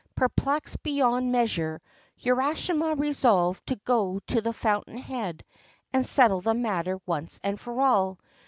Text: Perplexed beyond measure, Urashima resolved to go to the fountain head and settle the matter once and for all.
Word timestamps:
Perplexed 0.15 0.81
beyond 0.81 1.31
measure, 1.31 1.79
Urashima 2.25 2.95
resolved 2.99 3.67
to 3.67 3.75
go 3.75 4.17
to 4.25 4.41
the 4.41 4.51
fountain 4.51 4.97
head 4.97 5.43
and 5.93 6.03
settle 6.07 6.41
the 6.41 6.55
matter 6.55 6.99
once 7.05 7.39
and 7.43 7.59
for 7.59 7.79
all. 7.79 8.17